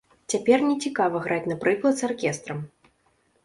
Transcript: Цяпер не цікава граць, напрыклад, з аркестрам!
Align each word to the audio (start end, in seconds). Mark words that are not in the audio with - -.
Цяпер 0.33 0.63
не 0.69 0.75
цікава 0.85 1.21
граць, 1.27 1.47
напрыклад, 1.53 1.95
з 2.03 2.11
аркестрам! 2.11 2.69